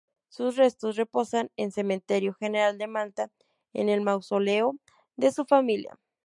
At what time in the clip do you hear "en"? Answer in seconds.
1.57-1.71, 3.71-3.87